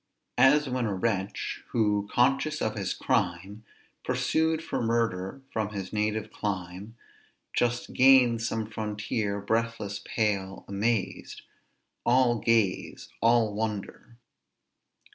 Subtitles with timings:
[0.39, 3.63] "As when a wretch, who, conscious of his crime,
[4.03, 6.95] Pursued for murder from his native clime,
[7.53, 11.43] Just gains some frontier, breathless, pale, amazed;
[12.03, 14.17] All gaze, all wonder!"